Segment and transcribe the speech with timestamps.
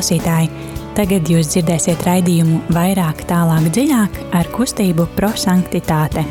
[0.00, 0.48] klausītāji!
[0.96, 6.24] Tagad jūs dzirdēsiet raidījumu vairāk, tālāk, dziļāk ar kustību prosanktitāte.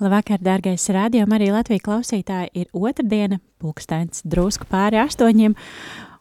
[0.00, 5.60] Labvakar, dārgais rādījums, arī Latvijas klausītāji ir otrdiena, pulksteins drusku pāri astoņiem,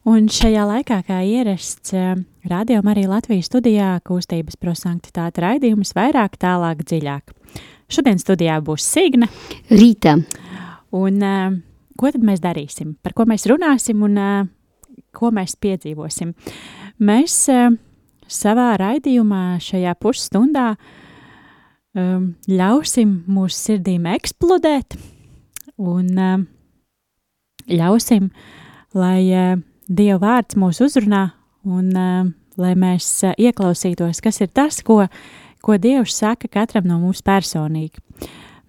[0.04, 2.18] Un šajā laikā, kā ierasts, eh,
[2.52, 7.32] rādījumā arī Latvijas studijā kustības prosanktitāte raidījums vairāk, tālāk, dziļāk.
[7.94, 9.28] Šodien studijā būs Signa.
[9.70, 10.16] Rīta.
[10.98, 11.56] Un uh,
[12.00, 12.96] ko tad mēs darīsim?
[13.06, 14.48] Par ko mēs runāsim un uh,
[15.14, 16.34] ko mēs piedzīvosim?
[17.06, 17.76] Mēs uh,
[18.26, 20.72] savā raidījumā šajā pusstundā
[21.94, 24.98] um, ļausim mūsu sirdīm eksplodēt
[25.78, 26.36] un uh,
[27.70, 28.32] ļausim,
[28.98, 31.28] lai uh, Dieva vārds mūs uzrunā
[31.68, 35.04] un uh, lai mēs uh, ieklausītos, kas ir tas, ko,
[35.64, 38.02] ko Dievs saka katram no mums personīgi.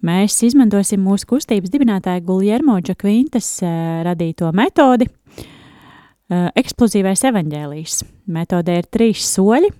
[0.05, 8.01] Mēs izmantosim mūsu kustības dibinātāja Guljermo Džakvintas uh, radīto metodi uh, eksplozīvais evaņģēlijs.
[8.35, 9.71] Metodē ir trīs soļi,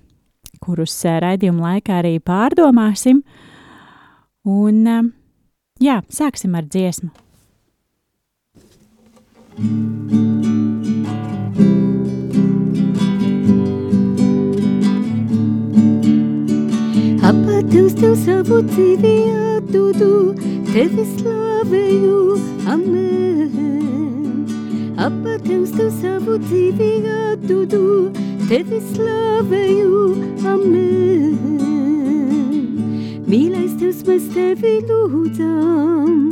[0.62, 3.22] kurus uh, raidījuma laikā arī pārdomāsim.
[4.46, 4.82] Un,
[5.82, 7.10] jā, sāksim ar dziesmu.
[9.56, 10.75] Thank you.
[17.66, 19.12] Tev tev savu dzīvi
[19.56, 20.10] atdodu,
[20.70, 22.18] tevi slavēju,
[22.70, 24.44] amen.
[25.02, 27.82] Abba tev tev savu dzīvi atdodu,
[28.46, 30.02] tevi slavēju,
[30.52, 31.34] amen.
[33.26, 36.30] Mīlais Tevs, mēs tevi lūdzam,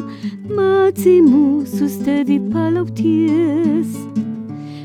[0.54, 3.90] māci mūs uz tevi palaukties.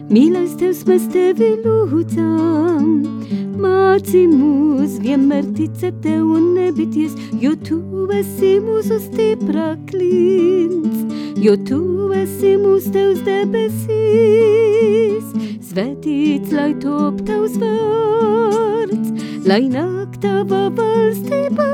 [0.10, 2.86] Mīlais Tevs, mēs tevi lūdzam,
[3.62, 7.78] Māci mūs vienmēr ticēt tev un nebities, jo tu
[8.16, 11.04] esi mūsu stiprā klints,
[11.38, 13.70] jo tu esi mūsu tevs debesīs.
[15.70, 19.14] Svētīts, lai top tavs vārds,
[19.46, 21.70] lai nāk tava valstībā,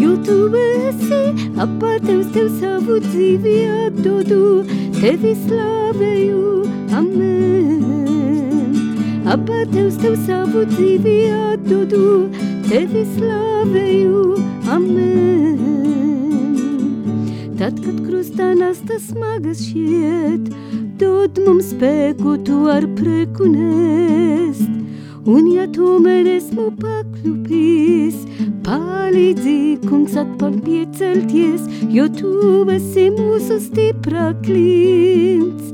[0.00, 1.20] jo tu esi
[1.60, 4.64] apā tevs tev savu dzīvi atdodu,
[4.96, 6.46] tevi slavēju,
[6.98, 8.76] amen.
[9.26, 12.28] Abba Tevs Tev savu dzīvi atdodu,
[12.68, 14.22] Tevi slavēju,
[14.72, 15.58] amen.
[17.58, 20.48] Tad, kad krustā nasta smagas šiet,
[21.00, 24.70] dod mums spēku tu ar prieku nest.
[25.26, 28.20] Un ja tomēr esmu pakļupis,
[28.66, 29.58] palīdzi,
[29.88, 35.66] kungs, atpakaļ piecelties, jo tu esi mūsu stiprā klints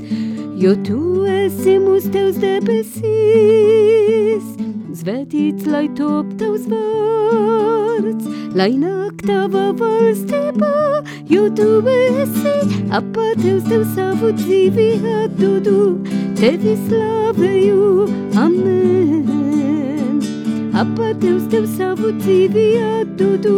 [0.63, 4.43] jo tu esi mūsu tevs debesīs.
[4.95, 10.71] Svētīts, lai top tavs vārds, lai nāk tava valstībā,
[11.27, 12.53] jo tu esi
[12.95, 14.87] apā tevs tev savu dzīvi
[15.17, 15.81] atdodu,
[16.39, 18.07] tevi slavēju,
[18.45, 20.23] amen.
[20.79, 22.67] Apā tevs tev savu dzīvi
[23.01, 23.57] atdodu,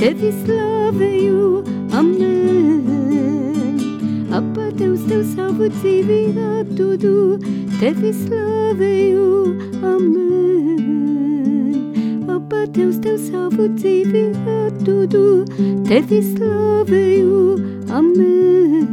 [0.00, 1.44] tevi slavēju,
[1.92, 2.59] amen.
[4.80, 7.36] Tevs Tev savu dzīvi atdodu,
[7.76, 9.24] Tevi slavēju,
[9.84, 10.86] amen.
[12.24, 14.24] Apā Tevs Tev savu dzīvi
[14.54, 15.44] atdodu,
[15.84, 17.42] Tevi slavēju,
[17.92, 18.88] amen.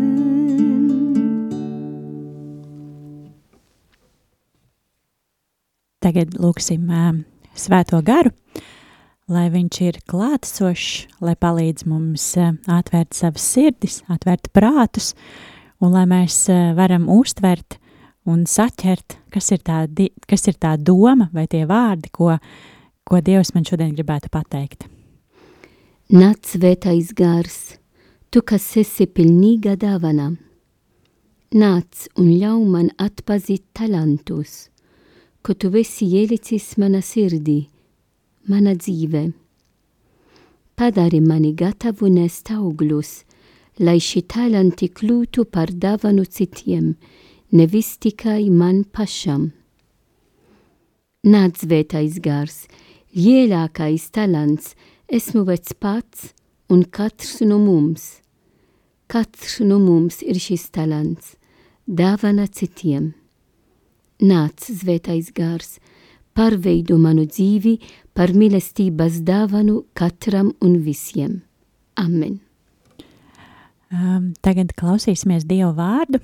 [6.04, 7.16] Tagad lūksim uh,
[7.56, 8.36] svēto garu
[9.32, 15.14] lai viņš ir klātesošs, lai palīdz mums atvērt savas sirdis, atvērt prātus,
[15.84, 17.78] un lai mēs eh, varam uztvert
[18.28, 19.86] un saķert, kas ir tā,
[20.28, 22.36] kas ir tā doma vai tie vārdi, ko,
[23.08, 24.88] ko Dievs man šodien gribētu pateikt.
[26.12, 27.78] Nāc svētais gars,
[28.32, 30.34] tu, kas esi pilnīga dāvana,
[31.56, 34.70] nāc un ļauj man atpazīt talantus,
[35.44, 37.68] ko tu esi ielicis mana sirdī,
[38.48, 39.30] mana dzīve.
[40.78, 43.27] Padari mani gatavu nest augļus,
[43.80, 46.96] lai šī talanti kļūtu par dāvanu citiem,
[47.52, 49.52] nevis tikai man pašam.
[51.28, 52.66] Nāc svētais gars,
[53.14, 54.74] lielākais talants
[55.08, 56.32] esmu vec pats
[56.70, 58.22] un katrs no mums.
[59.08, 61.36] Katrs no mums ir šis talants,
[61.88, 63.14] dāvana citiem.
[64.24, 65.78] Nāc svētais gars,
[66.38, 67.78] pārveido manu dzīvi
[68.18, 71.42] par mīlestības dāvanu katram un visiem.
[71.98, 72.47] Amen.
[73.88, 76.20] Um, tagad klausīsimies Dieva vārdu.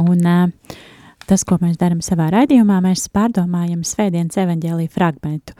[0.00, 0.76] Un uh,
[1.28, 5.56] tas, ko mēs darām savā raidījumā, mēs pārdomājam Svētdienas evaņģēlīju fragmentu,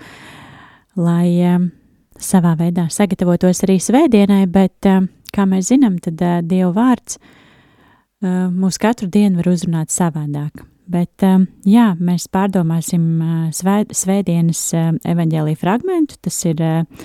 [0.96, 1.68] lai um,
[2.16, 5.04] savā veidā sagatavotos arī svētdienai, bet, uh,
[5.34, 10.64] kā mēs zinām, tad uh, Dieva vārds uh, mūs katru dienu var uzrunāt savādāk.
[10.90, 16.16] Bet, uh, jā, mēs pārdomāsim uh, svē, svētdienas uh, evaņģēlī fragmentu.
[16.24, 17.04] Tas ir uh,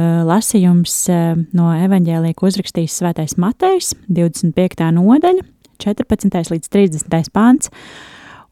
[0.00, 4.90] lasījums uh, no evaņģēlī, ko uzrakstījis svētais Matejs, 25.
[4.96, 5.44] nodaļa,
[5.84, 6.50] 14.
[6.50, 7.30] līdz 30.
[7.34, 7.70] pāns.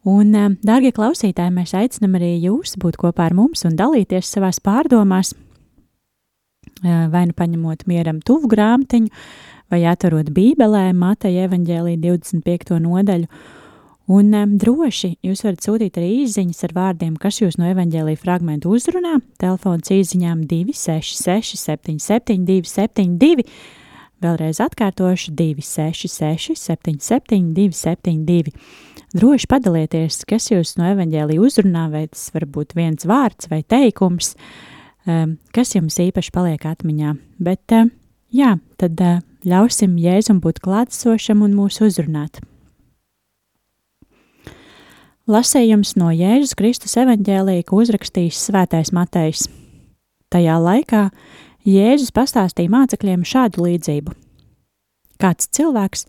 [0.02, 4.58] Un, eh, dārgie klausītāji, mēs aicinām arī jūs būt kopā ar mums un dalīties savās
[4.58, 5.32] pārdomās,
[6.82, 9.08] eh, vai nu paņemot mieram tuvu grāmatiņu,
[9.70, 12.80] vai atverot Bībelē, Mateja evaņģēlī 25.
[12.80, 13.28] nodaļu.
[14.10, 18.72] Un um, droši jūs varat sūtīt arī īsiņas ar vārdiem, kas jūs no evaņģēlīja fragmentu
[18.74, 19.20] uzrunā.
[19.38, 23.46] Telefons īsiņām 266, 77, 272
[24.22, 28.52] Vēlreiz atkārtošu 266, 77, 272.
[29.16, 34.36] Droši padalieties, kas jūs no evaņģēlīja uzrunā, vai tas var būt viens vārds vai teikums,
[35.10, 37.16] um, kas jums īpaši paliek atmiņā.
[37.42, 37.90] Bet, uh,
[38.30, 42.44] jā, tad uh, ļausim Jēzum būt klātesošam un mūs uzrunāt.
[45.30, 49.44] Lasējums no Jēzus Kristus evaņģēlīja, ko uzrakstījis Svētais Matejs.
[50.34, 51.02] Tajā laikā
[51.62, 54.16] Jēzus pastāstīja mācekļiem šādu līdzību.
[55.22, 56.08] Kāds cilvēks,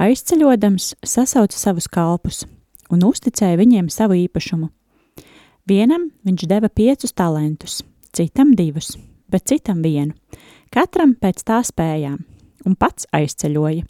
[0.00, 2.46] aizceļodams, sasauca savus kalpus
[2.88, 4.70] un uzticēja viņiem savu īpašumu.
[5.68, 7.82] Vienam viņš deva piecus talantus,
[8.16, 8.94] citam divus,
[9.28, 10.16] bet citam vienu,
[10.72, 12.16] katram pēc tā spējām,
[12.64, 13.84] un pats aizceļoja.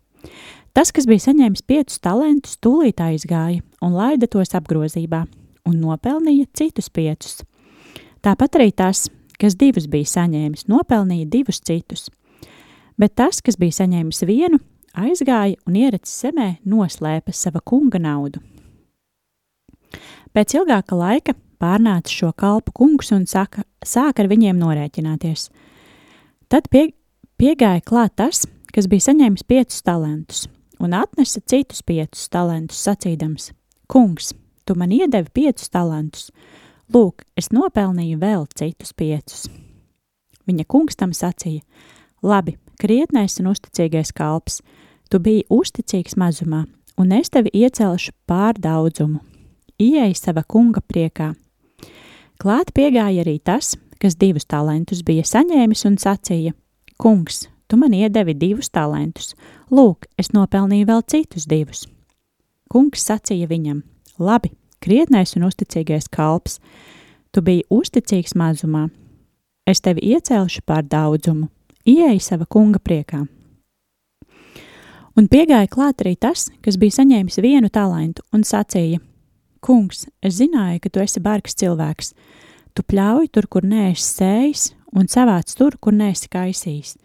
[0.75, 5.21] Tas, kas bija saņēmis piecus talantus, tūlīt aizgāja un laida tos apgrozībā
[5.71, 7.44] un nopelnīja citus piecus.
[8.25, 9.05] Tāpat arī tas,
[9.38, 12.09] kas divus bija saņēmis, nopelnīja divus citus.
[12.99, 14.59] Bet tas, kas bija saņēmis vienu,
[14.99, 18.43] aizgāja un ieracis zemē noslēpa sava kunga naudu.
[20.35, 25.47] Pēc ilgāka laika pārnāca šo kalpu kungs un saka, sāk ar viņiem norēķināties.
[26.50, 26.88] Tad pie,
[27.38, 28.43] piegāja klāt tas,
[28.75, 30.49] kas bija saņēmis piecus talantus,
[30.84, 33.52] un atnesa citus piecus talantus, sacīdams:
[33.88, 34.34] Kungs,
[34.66, 36.31] tu man iedevi piecus talantus,
[36.92, 39.46] Lūk, es nopelnīju vēl citus piecus.
[40.44, 41.64] Viņa kungs tam sacīja:
[42.22, 44.60] Labi, krietnais un uzticīgais kalps,
[45.08, 46.66] tu biji uzticīgs mazumā,
[47.00, 49.22] un es tevi iecelšu pār daudzumu.
[49.81, 51.32] Ieej sava kunga priekā.
[52.38, 56.52] Klāt piegāja arī tas, kas divus talantus bija saņēmis un sacīja:
[57.00, 59.34] Kungs, tu man iedevi divus talantus,
[59.70, 61.87] lūk, es nopelnīju vēl citus divus.
[62.70, 63.82] Kungs sacīja viņam:
[64.19, 64.52] Labi,
[64.84, 66.61] krietnais un uzticīgais kalps.
[67.34, 68.88] Tu biji uzticīgs mazumā.
[69.66, 71.49] Es tevi iecelšu pār daudzumu,
[71.88, 73.25] ieeja sava kunga priekā.
[75.14, 79.00] Un piegāja klāt arī tas, kas bija saņēmis vienu talantu, un sacīja:
[79.64, 82.12] Kungs, es zināju, ka tu esi bargs cilvēks.
[82.75, 84.64] Tu pļauj tur, kur neesi sējis,
[84.99, 86.96] un savāc tur, kur neesi kaisījis.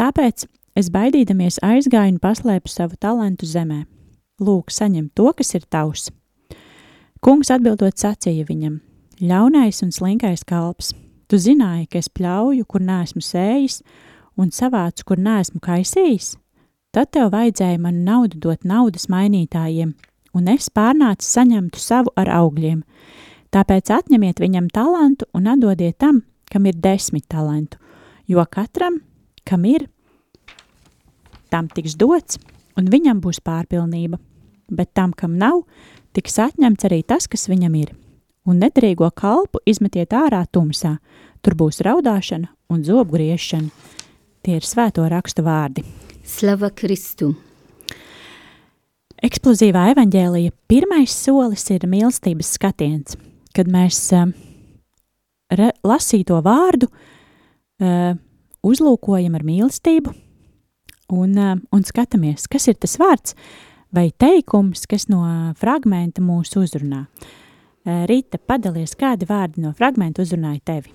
[0.00, 0.46] Tāpēc
[0.78, 3.84] es baidīdamies aizgāju un paslēpu savu talantu zemē.
[4.40, 6.08] Lūk, saņem to, kas ir tavs.
[7.22, 8.80] Kungs atbildot sacīja viņam:
[9.20, 10.94] Ļaunais un slinkais kalps,
[11.28, 13.82] tu zināji, ka es pļauju, kur neesmu sējis,
[14.40, 16.32] un savācu, kur neesmu kaisījis?
[16.92, 19.94] Tad tev vajadzēja man naudu dot naudas mainītājiem,
[20.36, 22.82] un es pārnācu saņemtu savu ar augļiem.
[23.52, 27.78] Tāpēc atņemiet viņam talantu un atdodiet tam, kam ir desmit talantu,
[28.28, 28.98] jo katram,
[29.48, 29.88] kam ir,
[31.52, 32.38] tam tiks dots,
[32.78, 34.18] un viņam būs pārpilnība,
[34.72, 35.62] bet tam, kam nav,
[36.16, 37.92] tiks atņemts arī tas, kas viņam ir,
[38.48, 40.96] un nederīgo kalpu izmetiet ārā tumsā,
[41.42, 43.70] tur būs raudāšana un zobu griešana.
[44.42, 45.84] Tie ir svēto rakstu vārdi.
[46.26, 47.34] Slava Kristu!
[49.22, 53.14] Eksplozīvā evaņģēlija pirmais solis ir mīlestības skatiens,
[53.54, 54.32] kad mēs uh,
[55.54, 58.16] re, lasīto vārdu uh,
[58.66, 60.14] uzlūkojam ar mīlestību
[61.12, 63.36] un, uh, un skatāmies, kas ir tas vārds,
[63.92, 65.22] vai teikums, kas no
[65.60, 67.06] fragmenta mūs uzrunā.
[67.82, 70.92] Rīta, padalies, kādi vārdi no fragmenta uzrunāja tevi?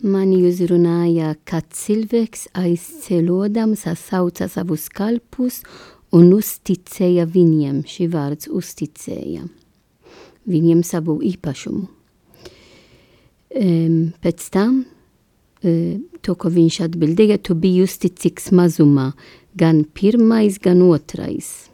[0.00, 5.62] Mani uzrunāja, ka cilvēks aizceļodams sasauca savus kalpus
[6.16, 9.46] un uzticēja viņiem, šī vārds uzticēja,
[10.48, 11.88] viņiem savu īpašumu.
[13.50, 14.84] Um, pēc tam,
[15.60, 19.10] to, ko viņš atbildēja, tu biji uzticīgs mazumā,
[19.58, 21.68] gan pirmais, gan otrais.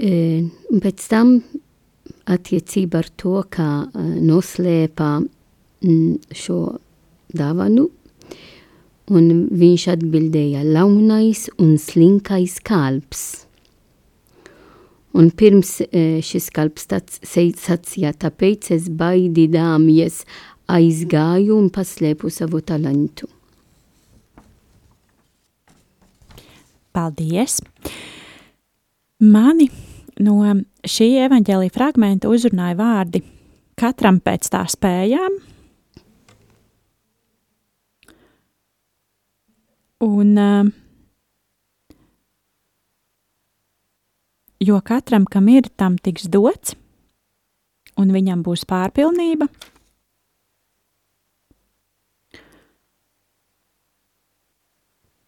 [0.00, 1.36] Un pēc tam
[2.30, 5.10] attiecībā ar to, kā noslēpā
[6.36, 6.60] šo
[7.36, 7.90] dāvanu,
[9.10, 13.22] un viņš atbildēja launais un slinkais kalps.
[15.10, 15.80] Un pirms
[16.22, 20.20] šis kalps sacīja, tāpēc es baidīdāmies
[20.70, 23.28] aizgāju un paslēpu savu talantu.
[26.90, 27.60] Paldies!
[29.20, 29.68] Mani
[30.24, 30.40] no
[30.88, 33.22] šī evaņģēlīja fragmenta uzrunāja vārdi
[33.80, 35.38] katram pēc tā spējām.
[40.00, 40.30] Un,
[44.64, 46.72] jo katram, kam ir, tam tiks dots,
[48.00, 49.50] un viņam būs pārpilnība.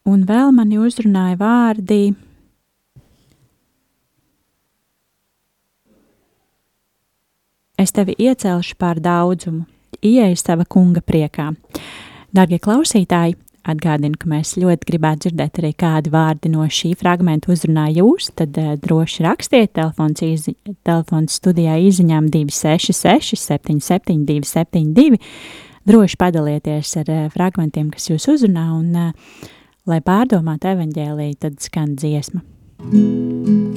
[0.08, 2.14] Un vēl mani uzrunāja vārdi.
[7.78, 9.64] Es tevi iecelšu pār daudzumu,
[10.02, 11.52] ieeja sava kunga priekā.
[12.34, 13.36] Darbie klausītāji,
[13.68, 18.58] atgādinu, ka mēs ļoti gribētu dzirdēt arī kādi vārdi no šī fragmenta uzrunā jūs, tad
[18.58, 20.56] uh, droši rakstiet telefons, izi,
[20.86, 25.20] telefons studijā izziņām 266 77 272.
[25.86, 29.34] Droši padalieties ar uh, fragmentiem, kas jūs uzrunā un uh,
[29.90, 32.44] Lai pārdomātu evaņģēlīju, tad skan dziesma.
[32.92, 33.71] Mūsu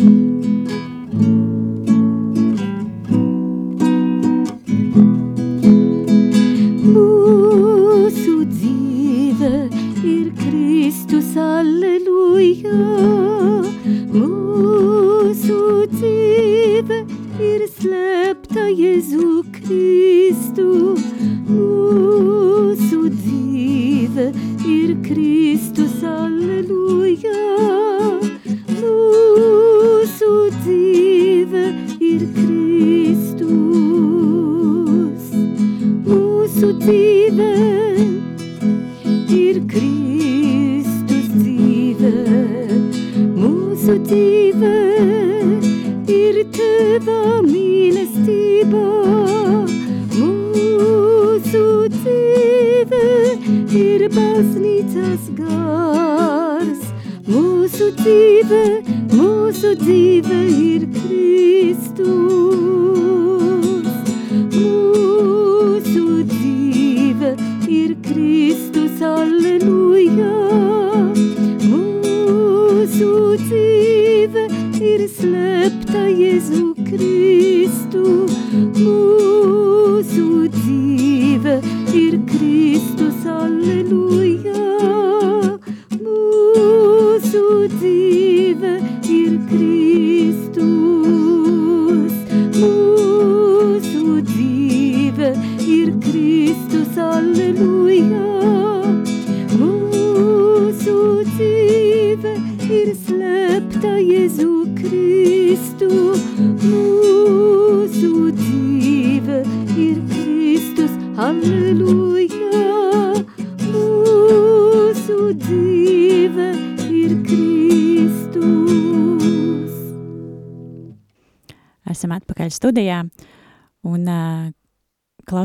[76.77, 77.34] Jēzu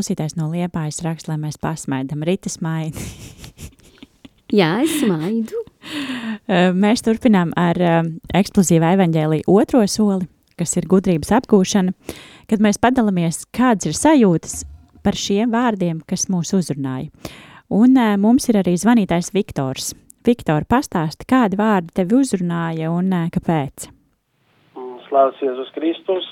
[0.01, 3.03] klausītājs no Liepājas raksta, lai mēs pasmaidam Rita smaidi.
[4.61, 5.61] Jā, es smaidu.
[6.83, 7.77] Mēs turpinām ar
[8.35, 10.27] eksplozīvu evaņģēlīju otro soli,
[10.59, 11.93] kas ir gudrības apgūšana,
[12.51, 14.57] kad mēs padalāmies, kādas ir sajūtas
[15.05, 17.13] par šiem vārdiem, kas mūs uzrunāja.
[17.71, 19.93] Un mums ir arī zvanītājs Viktors.
[20.27, 23.87] Viktor, pastāsti, kādi vārdi tevi uzrunāja un kāpēc?
[25.07, 26.27] Slavs Jēzus Kristus.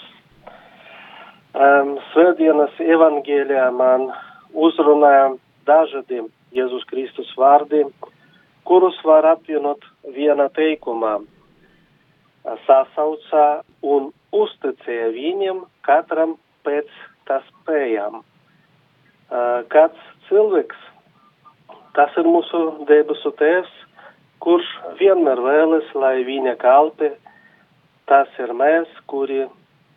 [1.56, 4.10] Um, Svētdienas evangēlijā man
[4.52, 5.30] uzrunāja
[5.68, 6.20] dažādi
[6.52, 7.86] Jēzus Kristus vārdi,
[8.68, 11.18] kurus var apvienot viena teikumā.
[12.66, 13.46] Sasaucā
[13.84, 16.36] un uzticēja viņam katram
[16.68, 16.88] pēc
[17.28, 18.20] tā spējām.
[18.20, 20.76] Uh, kāds cilvēks,
[21.96, 23.72] tas ir mūsu debesu tēvs,
[24.44, 24.68] kurš
[25.00, 27.10] vienmēr vēlas, lai viņa kalpi
[28.08, 29.44] tas ir mēs, kuri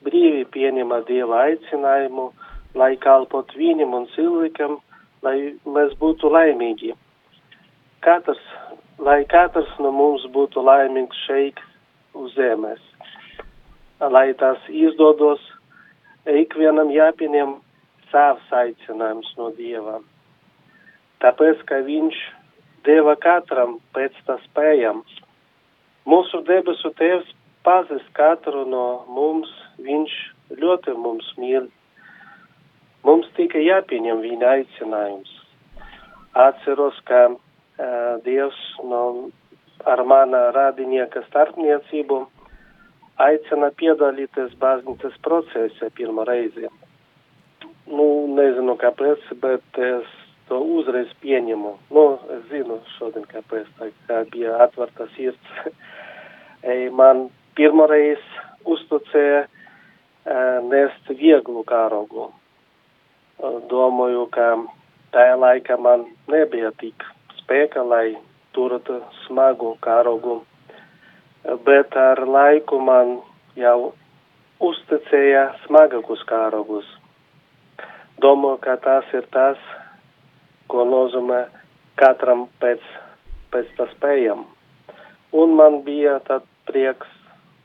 [0.05, 2.31] brīvi pieņemam Dieva aicinājumu,
[2.77, 4.77] lai kalpot viņam un cilvēkam,
[5.25, 6.93] lai mēs būtu laimīgi.
[8.05, 8.41] Katrs,
[8.97, 11.59] lai katrs no mums būtu laimīgs šeit
[12.17, 12.81] uz zemes.
[14.01, 15.41] Lai tas izdodos,
[16.25, 17.59] ikvienam jāpieņem
[18.11, 19.99] savs aicinājums no Dieva.
[21.21, 22.17] Tāpēc, ka viņš
[22.87, 25.03] deva katram pēc tā spējām.
[26.09, 27.29] Mūsu debesu tēvs
[27.65, 29.51] pazīst katru no mums,
[29.85, 30.15] viņš
[30.61, 31.69] ļoti mums mīl.
[33.07, 35.31] Mums tikai jāpieņem viņa aicinājums.
[36.37, 37.39] Atceros, ka uh,
[38.25, 39.31] Dievs no,
[39.89, 42.21] ar mana radinieka starpniecību
[43.21, 46.69] aicina piedalīties baznīcas procesā pirmo reizi.
[47.91, 48.07] nu,
[48.37, 50.07] nezinu kāpēc, bet es
[50.47, 51.71] to uzreiz pieņemu.
[51.95, 55.53] Nu, es zinu šodien, kāpēc tā kā bija atverta sirds.
[56.99, 58.21] Man pirmoreiz
[58.69, 59.45] uzticēja
[60.25, 62.29] nest vieglu kārogu.
[63.69, 64.53] Domāju, ka
[65.11, 67.03] tajā laikā man nebija tik
[67.39, 68.17] spēka, lai
[68.53, 70.41] turētu smagu kārogu.
[71.65, 73.17] Bet ar laiku man
[73.57, 73.93] jau
[74.61, 76.85] uzticēja smagākus kārogus.
[78.21, 79.57] Domāju, ka tas ir tas,
[80.69, 81.47] ko nozīmē
[81.97, 82.81] katram pēc,
[83.49, 84.45] pēc tā spējam.
[85.33, 87.09] Un man bija tad prieks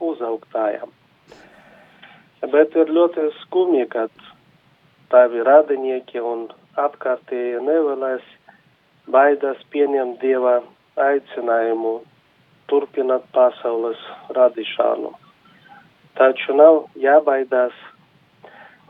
[0.01, 0.96] uzaugtājam.
[2.45, 4.11] Bet ir ļoti skumji, kad
[5.09, 6.43] tavi radinieki un
[6.77, 8.27] apkārtēji nevēlas
[9.09, 10.59] baidās pieņemt Dieva
[11.01, 11.95] aicinājumu
[12.69, 14.03] turpināt pasaules
[14.37, 15.15] radīšanu.
[16.21, 17.73] Taču nav jābaidās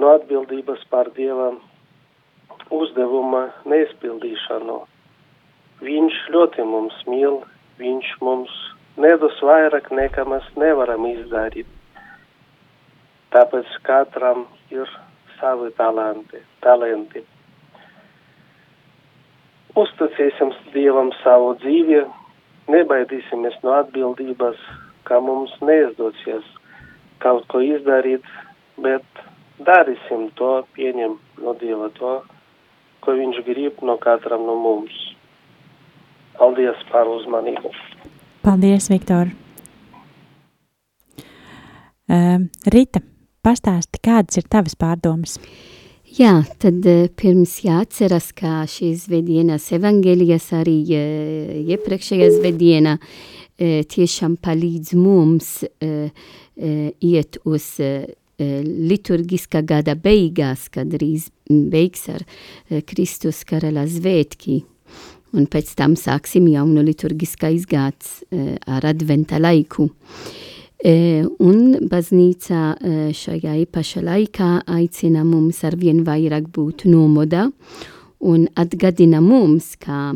[0.02, 1.52] no atbildības par Dieva
[2.74, 4.80] uzdevuma neizpildīšanu.
[5.86, 7.40] Viņš ļoti mums mīl,
[7.78, 8.52] viņš mums
[8.98, 11.75] nedos vairāk nekā mēs nevaram izdarīt.
[13.34, 14.90] Tāpēc katram ir
[15.40, 16.40] savi talanti.
[16.60, 17.24] talenti.
[19.76, 22.00] Uzticēsim Dievam savu dzīvi,
[22.72, 24.56] nebaidīsimies no atbildības,
[25.04, 26.46] ka mums neizdosies
[27.20, 28.24] kaut ko izdarīt,
[28.80, 29.04] bet
[29.68, 32.22] darīsim to, pieņem no Dieva to,
[33.04, 34.94] ko Viņš grib no katram no mums.
[36.36, 37.70] Paldies par uzmanību!
[38.42, 39.30] Paldies, Viktor!
[42.06, 43.00] Uh, Rita,
[43.46, 45.38] pastāsti, kādas ir tavas pārdomas?
[46.16, 46.86] Jā, tad
[47.18, 50.76] pirms jāatceras, ka šīs vedienas evangelijas arī
[51.74, 52.94] iepriekšējā vedienā
[53.56, 55.50] tiešām palīdz mums
[56.56, 57.66] iet uz
[58.36, 62.24] liturgiskā gada beigās, kad drīz beigs ar
[62.88, 64.62] Kristus karala svētki.
[65.36, 69.90] Un pēc tam sāksim jaunu liturgiskais gads ar adventa laiku.
[70.84, 72.76] Un baznīca
[73.16, 77.46] šajā īpaša laikā aicina mums arvien vairāk būt nomodā
[78.20, 80.12] un atgadina mums, ka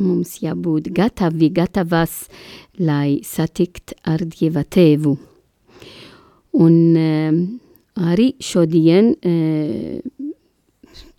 [0.00, 2.24] mums jābūt gatavi, gatavas,
[2.80, 5.16] lai satikt ar Dieva tēvu.
[6.56, 6.74] Un
[7.98, 9.12] arī šodien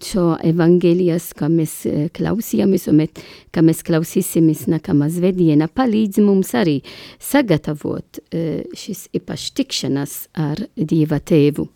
[0.04, 1.82] šo evangelijas, kā mēs
[2.16, 3.04] klausījāmies, un
[3.52, 6.80] kā mēs klausīsimies nākamā svētdiena, palīdz mums arī
[7.20, 11.68] sagatavot šis īpašs tikšanās ar Dieva tēvu.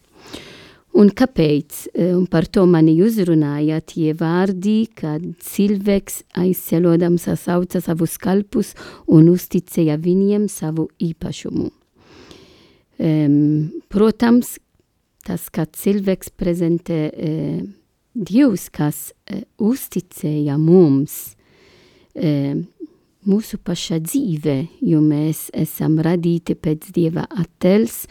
[0.93, 1.87] Un kāpēc?
[1.97, 8.75] Un par to mani uzrunāja tie vārdi, kad cilvēks aizcelodams sasauca savus kalpus
[9.09, 11.71] un uzticēja viņiem savu īpašumu.
[13.03, 14.59] Um, protams,
[15.25, 17.63] tas, kā cilvēks prezentē uh,
[18.13, 21.33] Dievs, kas uh, uzticēja mums
[22.13, 22.59] uh,
[23.25, 28.03] mūsu paša dzīve, jo mēs esam radīti pēc Dieva attēls,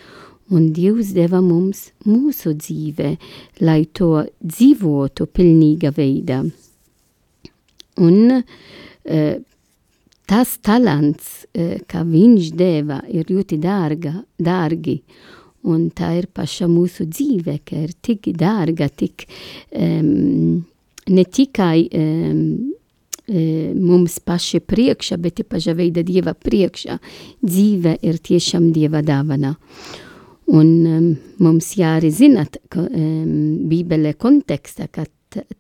[0.52, 3.14] un Dievs deva mums mūsu dzīve,
[3.62, 6.40] lai to dzīvotu pilnīga veidā.
[8.02, 9.30] Un uh,
[10.26, 14.98] tas talants, uh, ka viņš deva, ir ļoti dārga, dārgi,
[15.62, 19.28] Un tā ir paša mūsu dzīve, ka ir tik dārga, tik
[19.78, 20.64] um,
[21.06, 22.40] ne tikai um,
[23.78, 26.98] mums paši priekšā, bet ir paša veida Dieva priekšā.
[27.42, 29.54] Dzīve ir tiešām Dieva dāvana.
[30.52, 35.06] Un um, mums jāri zināt, ka um, Bībele konteksta, ka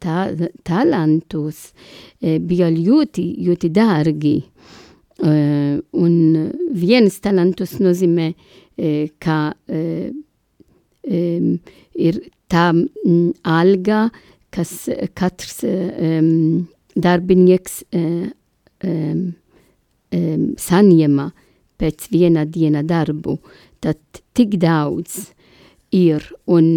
[0.02, 0.26] tā,
[0.66, 4.36] talantus uh, bija ļoti, ļoti dārgi.
[5.20, 6.14] Uh, un
[6.72, 10.22] viens talantus nozīmē uh, kā um,
[11.92, 14.06] ir tā um, alga,
[14.52, 15.62] kas katrs
[16.92, 17.78] darbinieks
[20.60, 21.26] saņema
[21.80, 23.38] pēc viena diena darbu,
[23.80, 25.32] tad tik daudz
[25.96, 26.68] ir, un,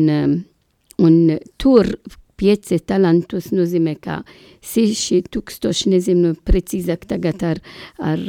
[1.03, 1.17] un
[1.59, 1.91] tur
[2.35, 4.19] pieci talantus nozīmē, ka
[4.65, 7.61] seši tūkstoši, nezinu precīzāk tagad ar,
[8.03, 8.27] ar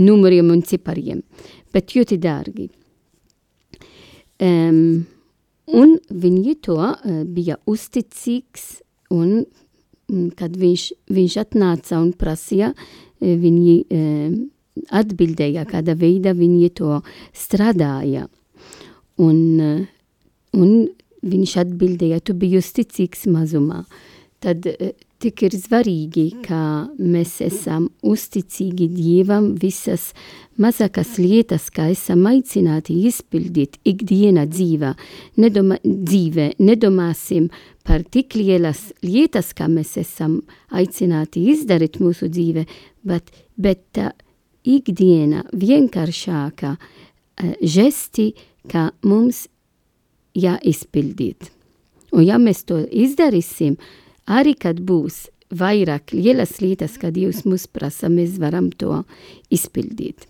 [0.00, 1.22] numuriem un cipariem
[1.76, 2.70] bet ļoti dārgi.
[4.42, 5.06] Um,
[5.72, 8.82] un viņi to uh, bija uzticīgs,
[9.14, 9.44] un
[10.38, 12.70] kad viņš, viņš atnāca un prasīja,
[13.20, 14.36] viņi uh,
[14.94, 17.00] atbildēja, kāda veida viņi to
[17.34, 18.26] strādāja.
[19.24, 19.82] Un, uh,
[20.56, 20.76] un
[21.26, 23.84] viņš atbildēja, tu biji uzticīgs mazumā.
[24.44, 24.66] Tad
[25.22, 26.58] tik ir svarīgi, ka
[27.00, 30.10] mēs esam uzticīgi Dievam visas
[30.60, 34.92] mazākas lietas, kā esam aicināti izpildīt ikdiena dzīvā.
[35.40, 36.50] Nedoma, dzīvē.
[36.60, 37.48] Nedomāsim
[37.86, 42.66] par tik lielas lietas, kā mēs esam aicināti izdarīt mūsu dzīvē,
[43.08, 44.12] bet, bet tā
[44.66, 46.76] ikdiena vienkāršāka
[47.62, 48.32] žesti,
[48.66, 49.46] kā mums
[50.36, 51.50] jāizpildīt.
[52.16, 53.76] Un ja mēs to izdarīsim,
[54.30, 59.02] arī kad būs vairāk lielas lietas, kad Dievs mūs prasa, mēs varam to
[59.52, 60.26] izpildīt.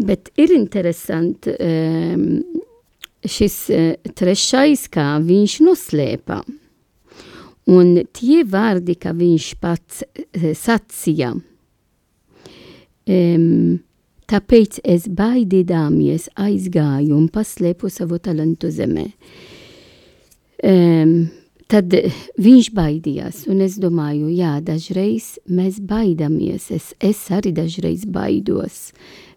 [0.00, 2.40] Bet ir interesanti um,
[3.20, 6.40] šis uh, trešais, kā viņš noslēpa.
[7.70, 11.34] Un tie vārdi, ka viņš pats uh, sacīja,
[13.06, 13.78] um,
[14.30, 19.10] tāpēc es baidīdāmies aizgāju un paslēpu savu talantu zemē.
[20.60, 21.14] Um,
[21.70, 21.94] Tad
[22.42, 28.90] viņš baidījās, un es domāju, jā, dažreiz mēs baidamies, es, es arī dažreiz baidos,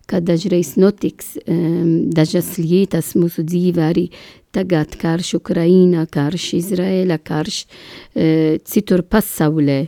[0.10, 4.08] ka dažreiz notiks um, dažas lietas mūsu dzīvē arī
[4.53, 9.84] tagad karš Ukraina, karš Izraēla, karš uh, citur pasaulē.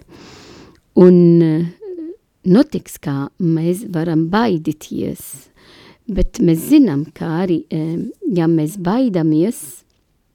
[1.02, 1.66] Un uh,
[2.46, 5.22] notiks, kā mēs varam baidīties,
[6.08, 9.62] bet mēs zinām, ka arī, um, ja mēs baidamies,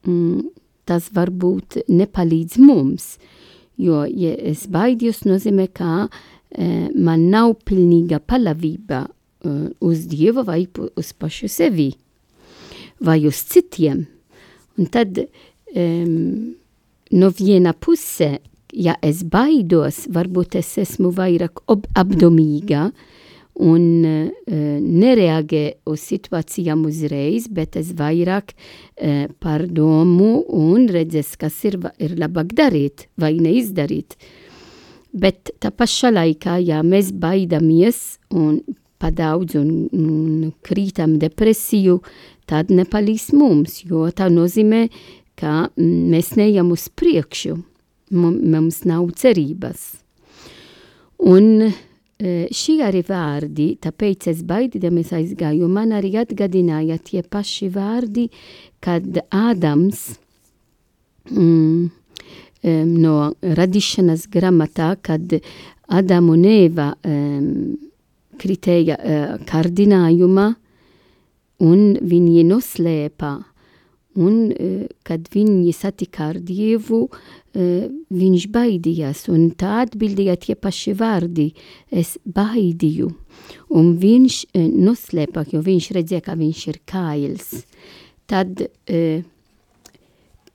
[0.07, 0.51] um,
[0.85, 3.15] tas varbūt nepalīdz mums,
[3.81, 10.65] jo, ja es baidos, nozīmē, ka e, man nav pilnīga palavība e, uz Dievu vai
[10.99, 11.91] uz pašu sevi,
[13.01, 14.05] vai uz citiem.
[14.79, 16.55] Un tad um,
[17.11, 18.37] no viena puse,
[18.73, 22.89] ja es baidos, varbūt es esmu vairāk apdomīga,
[23.61, 24.29] un uh,
[24.81, 32.15] nereaģē uz situācijām uzreiz, bet es vairāk uh, par domu un redzes, kas ir, ir
[32.19, 34.15] labāk darīt vai neizdarīt.
[35.11, 38.61] Bet tā pašā laikā, ja mēs baidamies un
[39.01, 41.99] padaudz un, un krītam depresiju,
[42.47, 44.85] tad nepalīdz mums, jo tā nozīmē,
[45.35, 47.57] ka mēs neejam uz priekšu,
[48.11, 49.87] mums nav cerības.
[51.31, 51.71] Un
[52.21, 58.27] šī arī vārdi, tāpēc es baidīdamies aizgāju, man arī atgadināja tie paši vārdi,
[58.83, 60.03] kad Ādams
[61.31, 61.89] mm,
[62.93, 65.33] no radīšanas gramatā, kad
[65.91, 67.47] Adamu un Eva um,
[68.41, 70.47] kritēja uh, kārdinājuma
[71.61, 73.33] un viņi noslēpa
[74.19, 80.95] Un, uh, kad viņi satika ar Dievu, uh, viņš baidījās, un tā atbildīja tie paši
[80.99, 81.51] vārdi–
[82.01, 83.07] es baidīju.
[83.79, 87.53] Un viņš uh, noslēpa, jo viņš redzēja, ka viņš ir kails.
[88.27, 89.23] Tad uh,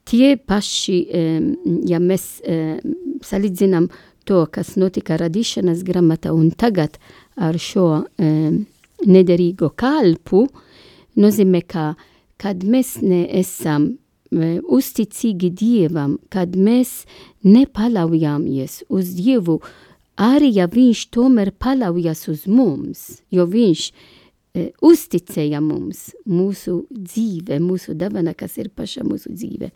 [0.04, 1.48] tie paši, um,
[1.88, 2.76] ja mēs uh,
[3.24, 3.88] salīdzinām
[4.28, 6.98] to, kas notika radīšanas gramatā un tagad
[7.38, 8.02] ar šo
[9.06, 10.46] nederīgo kalpu,
[11.20, 11.84] nozīmē, ka
[12.40, 17.04] kad mēs neesam e, uzticīgi Dievam, kad mēs
[17.46, 19.60] nepalaujāmies uz Dievu,
[20.16, 27.96] arī ja viņš tomēr palaujas uz mums, jo viņš e, uzticēja mums mūsu dzīve, mūsu
[27.98, 29.72] davana, kas ir paša mūsu dzīve,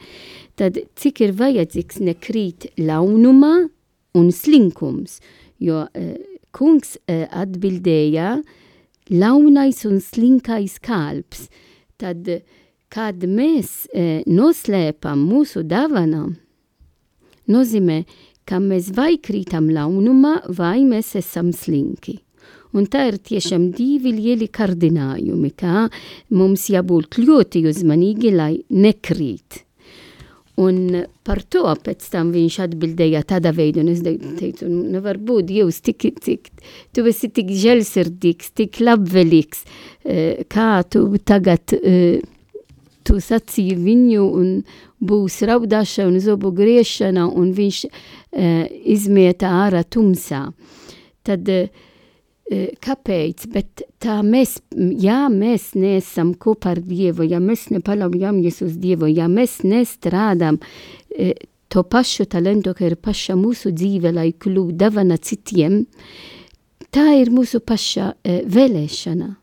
[0.61, 3.55] tad cik ir vajadzīgs nekrīt launumā
[4.19, 5.21] un slinkums,
[5.61, 6.17] jo e,
[6.57, 8.41] kungs e, atbildēja
[9.11, 11.49] launais un slinkais kalps,
[12.01, 12.31] tad,
[12.91, 16.35] kad mēs e, noslēpam mūsu dāvanām,
[17.51, 18.03] nozīmē,
[18.49, 22.19] ka mēs vai krītam launumā, vai mēs esam slinki.
[22.75, 25.89] Un tā ir tiešām divi lieli kārdinājumi, kā
[26.35, 29.65] mums jābūt ļoti uzmanīgi, lai nekrīt.
[30.61, 35.49] Un par to pēc tam viņš atbildēja tādā veidā, un es teicu, nevar nu, būt,
[35.49, 36.51] Dievs, tik, tik,
[36.95, 39.65] tu esi tik žēlsirdīgs, tik labvēlīgs,
[40.05, 42.21] eh, kā tu tagad, eh,
[43.05, 44.65] tu sacīji viņu, un
[45.01, 50.51] būs raudāšana un zobu griešana, un viņš eh, izmieta ārā tumsā.
[51.25, 51.67] Tad uh,
[52.51, 54.57] kāpēc, bet tā mēs,
[54.99, 60.59] ja mēs neesam kopā ar Dievu, ja mēs nepalaujamies uz Dievu, ja mēs nestrādām
[61.71, 65.85] to pašu talentu, ka ir paša mūsu dzīve, lai kļūtu davana citiem,
[66.91, 69.35] tā ir mūsu paša vēlēšana.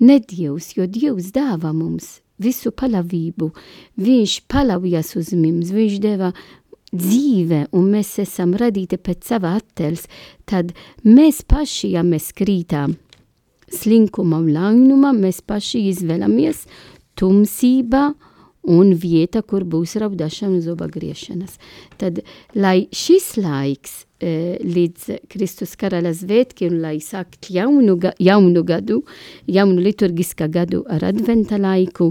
[0.00, 3.50] Ne Dievs, jo Dievs dāva mums visu palavību,
[4.00, 6.32] viņš palaujas uz mums, viņš deva
[6.98, 10.06] dzīve, un mēs esam radīti pēc sava attēls,
[10.48, 10.72] tad
[11.04, 12.96] mēs paši, ja mēs krītām
[13.72, 16.64] slinkuma un lainuma, mēs paši izvēlamies
[17.18, 18.08] tumsībā
[18.66, 21.58] un vieta, kur būs raudāšana un zoba griešanas.
[22.00, 22.22] Tad,
[22.58, 29.02] lai šis laiks e, līdz Kristus karaļa svētki un lai sākt jaunu, jaunu gadu,
[29.46, 32.10] jaunu liturgiskā gadu ar adventa laiku,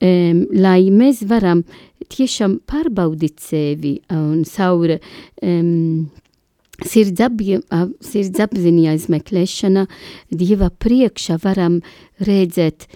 [0.00, 1.64] um, lai mēs varam
[2.10, 6.10] tiešām pārbaudīt sevi un savu um,
[6.86, 9.86] sirdsapziņā izmeklēšana
[10.30, 11.80] Dieva priekšā varam
[12.20, 12.86] redzēt,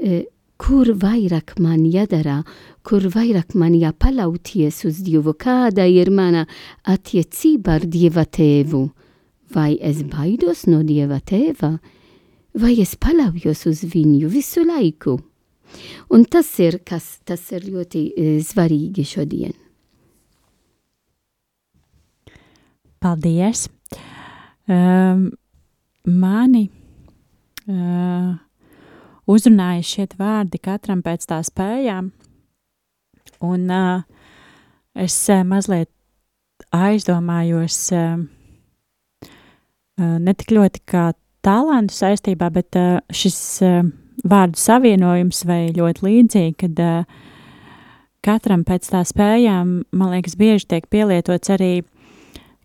[0.00, 0.24] e,
[0.60, 2.44] kur vairāk man jādara,
[2.84, 6.46] kur vairāk man jāpalauties uz Dievu, kāda ir mana
[6.84, 8.90] attiecība ar Dieva tēvu.
[9.54, 11.78] Vai es baidos no Dieva tēva,
[12.54, 15.29] vai es palaujos uz viņu visu laiku?
[16.10, 19.54] Un tas ir, kas, tas ir ļoti e, svarīgi šodien.
[23.00, 23.68] Paldies!
[24.70, 25.30] Um,
[26.04, 26.66] mani
[27.66, 28.34] uh,
[29.30, 32.10] uzrunāja šie vārdi katram pēc tā spējām,
[33.40, 34.04] un uh,
[34.94, 35.90] es uh, mazliet
[36.76, 38.20] aizdomājos uh,
[39.24, 41.08] uh, ne tik ļoti kā
[41.46, 43.82] talantu saistībā, bet uh, šis uh,
[44.24, 47.20] vārdu savienojums vai ļoti līdzīgi, kad uh,
[48.24, 51.80] katram pēc tā spējām, man liekas, bieži tiek pielietots arī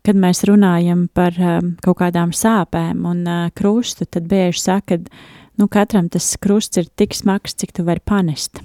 [0.05, 5.59] kad mēs runājam par um, kaut kādām sāpēm un uh, krustu, tad bieži saka, ka
[5.59, 8.61] nu, katram tas krusts ir tik smags, cik tu vari panest.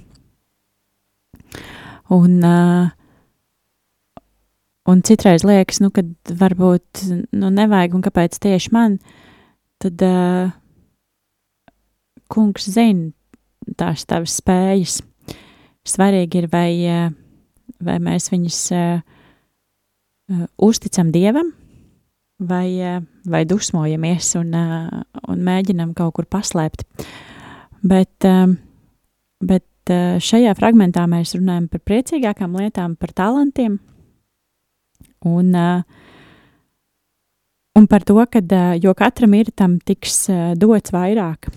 [2.10, 2.90] Un, uh,
[4.90, 8.98] un citreiz liekas, nu, ka varbūt nu, nevajag, un kāpēc tieši man,
[9.80, 10.50] tad uh,
[12.30, 13.10] kungs zina
[13.78, 15.00] tās tavas spējas.
[15.86, 17.08] Svarīgi ir, vai, uh,
[17.82, 21.52] vai mēs viņus uh, uh, uzticam Dievam,
[22.40, 26.86] vai, vai dusmojamies un, un mēģinam kaut kur paslēpt.
[27.84, 28.24] Bet,
[29.44, 29.92] bet
[30.24, 33.76] šajā fragmentā mēs runājam par priecīgākām lietām, par talantiem
[35.28, 35.52] un,
[37.76, 38.40] un par to, ka
[38.80, 40.22] jo katram ir tam tiks
[40.56, 41.52] dots vairāk,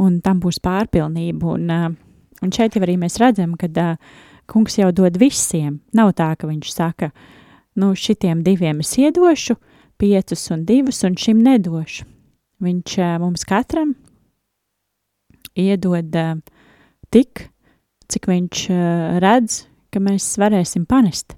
[0.00, 1.56] un tam būs pārpilnība.
[1.56, 1.90] Un, uh,
[2.42, 3.96] un šeit jau arī mēs redzam, ka uh,
[4.50, 5.80] kungs jau dod visiem.
[5.96, 7.10] Nav tā, ka viņš saka,
[7.80, 9.56] nu, šitiem diviem es iedošu,
[10.00, 12.08] piecus un divus, un šim nedošu.
[12.64, 13.92] Viņš mums katram
[15.58, 16.14] iedod
[17.12, 17.48] tik,
[18.10, 18.62] cik viņš
[19.22, 21.36] redz, ka mēs varēsim panest.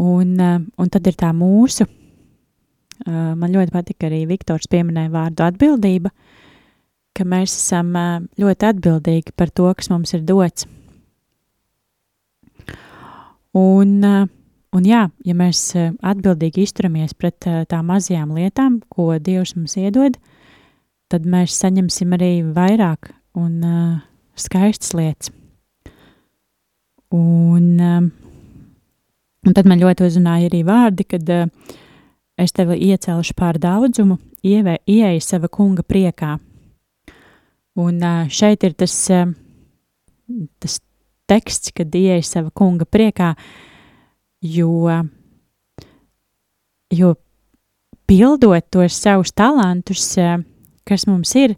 [0.00, 1.86] Un, un tad ir tā mūsu,
[3.06, 6.12] man ļoti patika arī Viktors pieminēja vārdu atbildība,
[7.16, 7.94] ka mēs esam
[8.40, 10.68] ļoti atbildīgi par to, kas mums ir dots
[13.56, 13.96] Un,
[14.70, 20.14] un jā, ja mēs atbildīgi izturamies pret tām mazajām lietām, ko Dievs mums iedod,
[21.10, 23.98] tad mēs saņemsim arī vairāk un uh,
[24.38, 25.32] skaistas lietas.
[27.10, 28.04] Un, uh,
[29.46, 31.48] un tad man ļoti uzrunāja arī vārdi, kad uh,
[32.38, 36.36] es tevi iecelšu pār daudzumu, ievē, ieeja sava kunga priekā.
[37.78, 39.30] Un uh, šeit ir tas, uh,
[40.58, 40.80] tas
[41.30, 43.34] teksts, kad ieeja sava kunga priekā,
[44.42, 44.90] jo,
[46.90, 47.12] jo
[48.10, 50.08] pildot tos savus talantus,
[50.88, 51.54] kas mums ir,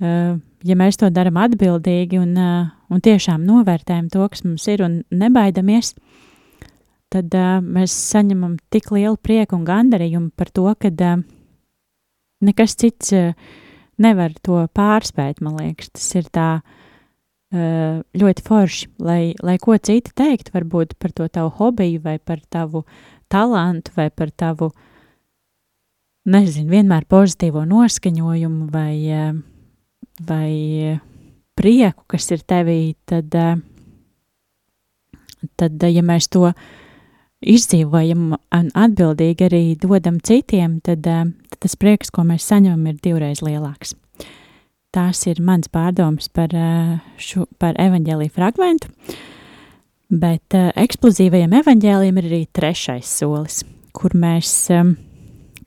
[0.00, 5.94] ja mēs to darām atbildīgi un, un tiešām novērtējam to, kas mums ir un nebaidamies,
[7.10, 7.32] tad
[7.64, 10.92] mēs saņemam tik lielu prieku un gandarījumu par to, ka
[12.44, 13.16] nekas cits
[14.00, 15.92] nevar to pārspēt, man liekas.
[15.96, 16.80] Tas ir tā, uh,
[17.50, 22.84] ļoti forši, lai, lai ko citi teikt, varbūt par to tavu hobiju, vai par tavu
[23.30, 24.70] talantu, vai par tavu,
[26.30, 29.34] nezinu, vienmēr pozitīvo noskaņojumu, vai,
[30.26, 31.00] vai
[31.58, 33.34] prieku, kas ir tevī, tad,
[35.58, 36.52] tad, ja mēs to
[37.40, 43.42] izdzīvojam un atbildīgi arī dodam citiem, tad, tad tas prieks, ko mēs saņemam, ir divreiz
[43.44, 43.94] lielāks.
[44.90, 48.90] Tās ir mans pārdoms par, eh, šo, par evaņģēlīju fragmentu,
[50.10, 53.60] bet uh, eksplozīvajam evaņģēlijam ir arī trešais solis,
[53.94, 54.50] kur mēs,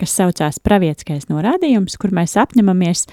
[0.01, 3.05] kas saucās pravietiskais norādījums, kur mēs apņemamies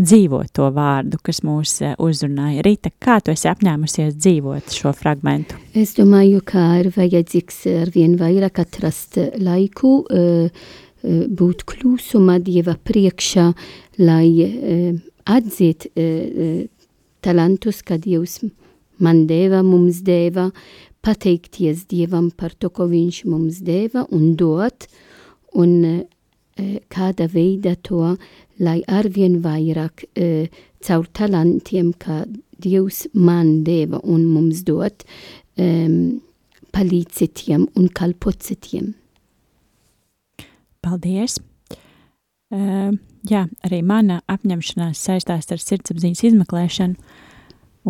[0.00, 2.64] dzīvot to vārdu, kas mūs uh, uzrunāja.
[2.66, 5.58] Rīta, kā tu esi apņēmusies dzīvot šo fragmentu?
[5.76, 10.70] Es domāju, ka ir vajadzīgs ar vien vairāk atrast laiku, uh,
[11.02, 13.46] būt klusumā Dieva priekšā,
[14.04, 14.26] lai
[15.24, 15.86] atzīt
[17.24, 18.42] talantus, kad Dievs
[19.00, 20.50] man deva, mums deva,
[21.00, 24.90] pateikties Dievam par to, ko Viņš mums deva un dot,
[25.56, 26.04] un
[26.92, 28.16] kāda veida to,
[28.60, 30.48] lai arvien vairāk e,
[30.84, 32.24] caur talantiem, kā
[32.60, 35.04] Dievs man deva un mums dot,
[35.60, 36.20] um,
[36.74, 38.92] palīdz citiem un kalpot citiem.
[40.84, 41.38] Paldies!
[42.50, 42.90] Uh,
[43.30, 46.96] jā, arī mana apņemšanās saistās ar sirdsapziņas izmeklēšanu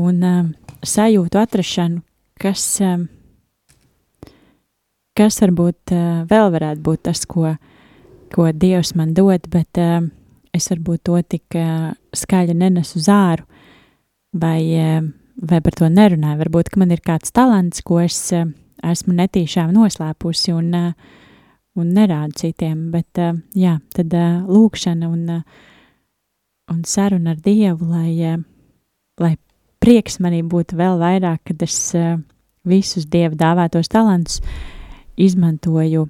[0.00, 0.50] un uh,
[0.87, 2.02] sajūtu atrašanu,
[2.40, 3.06] kas, uh,
[5.16, 7.56] kas varbūt uh, vēl varētu būt tas, ko,
[8.35, 10.04] ko Dievs man dod, bet uh,
[10.56, 11.56] es varbūt to tik
[12.16, 13.46] skaļi nenesu zāru,
[14.32, 14.62] vai,
[15.40, 16.40] vai par to nerunāju.
[16.44, 22.88] Varbūt, ka man ir kāds talants, ko es esmu netīšām noslēpusi un, un nerādu citiem,
[22.94, 23.20] bet
[23.58, 24.16] jā, tad
[24.48, 25.42] lūkšana un,
[26.70, 28.36] un saruna ar Dievu, lai,
[29.20, 29.34] lai
[29.82, 31.78] prieks manī būtu vēl vairāk, kad es
[32.66, 34.40] visus Dieva dāvātos talantus
[35.20, 36.06] izmantoju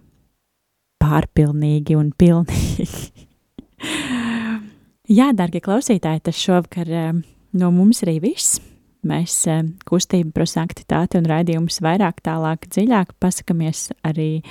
[1.01, 2.89] pārpilnīgi un pilnīgi.
[5.11, 7.17] Jā, darbie klausītāji, tas šovakar uh,
[7.59, 8.61] no mums arī viss.
[9.03, 14.45] Mēs uh, kustību prosaktitāti un raidījumus vairāk, tālāk, dziļāk pasakamies arī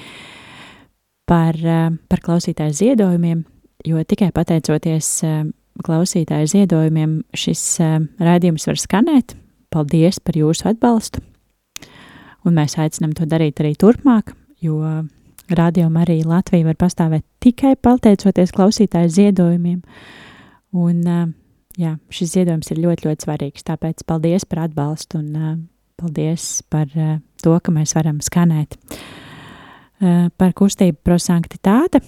[1.30, 3.45] par, uh, par klausītāju ziedojumiem,
[3.88, 5.13] jo tikai pateicoties
[5.80, 7.65] klausītāju ziedojumiem šis
[8.19, 9.39] raidījums var skanēt.
[9.72, 11.24] Paldies par jūsu atbalstu!
[12.43, 14.82] Un mēs aicinām to darīt arī turpmāk, jo
[15.56, 19.86] Radio Marija Latvija var pastāvēt tikai pateicoties klausītāju ziedojumiem.
[19.86, 20.26] Uh,
[20.77, 21.01] Un,
[21.79, 23.65] jā, šis ziedojums ir ļoti, ļoti svarīgs.
[23.65, 25.67] Tāpēc paldies par atbalstu un
[25.99, 26.91] paldies par
[27.41, 28.77] to, ka mēs varam skanēt.
[29.99, 32.03] Par kustību prosanktitāte.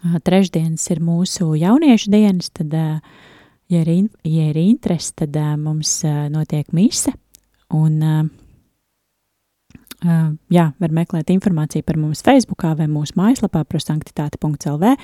[0.00, 3.90] Trešdienas ir mūsu jauniešu dienas, tad, ja ir,
[4.24, 5.98] ja ir interesi, tad mums
[6.32, 7.12] notiek mise.
[7.74, 8.00] Un,
[10.50, 14.96] jā, var meklēt informāciju par mums Facebook vai mūsu mājaslapā prosanktitāte.lv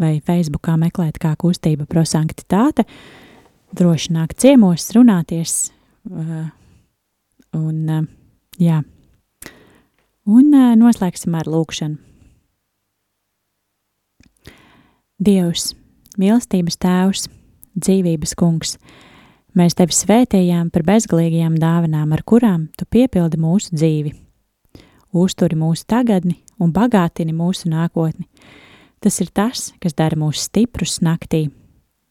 [0.00, 2.84] vai Facebookā meklēt kā kustība prosanktitāte,
[3.74, 5.70] droši nāk ciemos, runāties,
[6.10, 6.48] uh,
[7.56, 8.02] un, uh,
[8.62, 8.80] jā,
[10.26, 12.00] un uh, noslēgsim ar lūkšanu.
[15.24, 15.72] Dievs,
[16.20, 17.28] mīlestības tēvs,
[17.78, 18.74] dzīvības kungs,
[19.56, 24.12] mēs tevi svētījām par bezgalīgajām dāvanām, ar kurām tu piepildi mūsu dzīvi,
[25.14, 28.26] uzturi mūsu tagadni un bagātini mūsu nākotni
[29.04, 31.50] Tas ir tas, kas dara mūs stiprus naktī.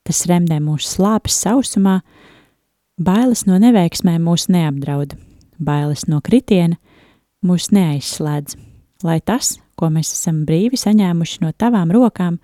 [0.05, 2.01] Tas remdē mūsu slāpes sausumā,
[3.01, 5.15] bailes no neveiksmēm mūs neapdraud,
[5.57, 6.77] bailes no kritiena
[7.43, 8.57] mūs neaizslēdz,
[9.07, 12.37] lai tas, ko mēs esam brīvi saņēmuši no tavām rokām,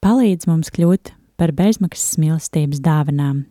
[0.00, 3.44] palīdz mums kļūt par bezmaksas mīlestības dāvanām.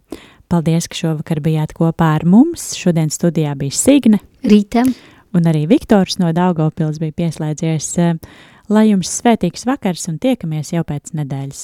[0.49, 2.71] Paldies, ka šovakar bijāt kopā ar mums.
[2.73, 4.87] Šodien studijā bija Signe, Rīta
[5.37, 7.91] un arī Viktors no Daugopils bija pieslēdzies.
[8.69, 11.63] Lai jums svētīgs vakars un tiekamies jau pēc nedēļas!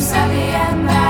[0.00, 1.09] sabiendo.